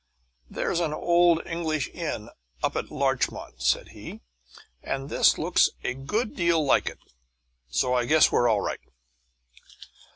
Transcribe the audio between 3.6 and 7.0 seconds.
said he, "and this looks a good deal like it,